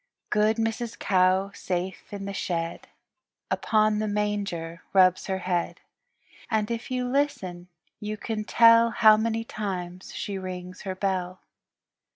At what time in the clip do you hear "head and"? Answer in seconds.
5.37-6.71